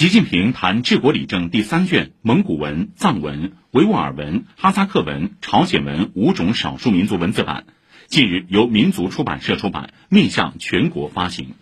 [0.00, 7.66] 习近平谈治国理政第三卷蒙古文藏文维吾尔文哈萨克文朝鲜文五种少数民族文字版
[8.06, 11.52] 近日由民族出版社出版面向全国发行。